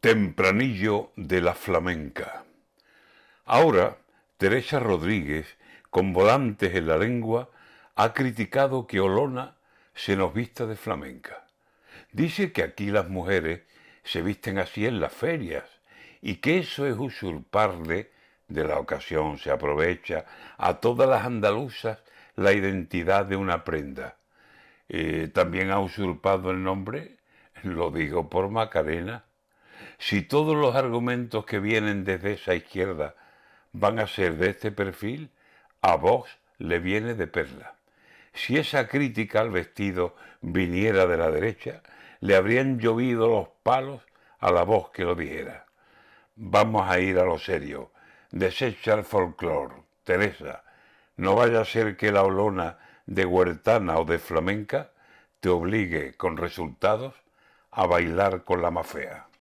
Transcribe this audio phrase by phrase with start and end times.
[0.00, 2.44] Tempranillo de la flamenca.
[3.44, 3.96] Ahora,
[4.36, 5.58] Teresa Rodríguez,
[5.90, 7.50] con volantes en la lengua,
[7.96, 9.56] ha criticado que Olona
[9.96, 11.48] se nos vista de flamenca.
[12.12, 13.62] Dice que aquí las mujeres
[14.04, 15.64] se visten así en las ferias
[16.22, 18.12] y que eso es usurparle
[18.46, 20.26] de la ocasión, se aprovecha
[20.58, 22.04] a todas las andaluzas
[22.36, 24.16] la identidad de una prenda.
[24.88, 27.16] Eh, también ha usurpado el nombre,
[27.64, 29.24] lo digo por Macarena,
[29.98, 33.14] si todos los argumentos que vienen desde esa izquierda
[33.72, 35.30] van a ser de este perfil,
[35.82, 37.74] a Vox le viene de perla.
[38.32, 41.82] Si esa crítica al vestido viniera de la derecha,
[42.20, 44.02] le habrían llovido los palos
[44.38, 45.66] a la voz que lo dijera.
[46.36, 47.92] Vamos a ir a lo serio.
[48.30, 49.74] Desecha el folclore.
[50.04, 50.62] Teresa,
[51.16, 54.92] no vaya a ser que la olona de huertana o de flamenca
[55.40, 57.14] te obligue con resultados
[57.70, 59.28] a bailar con la más fea.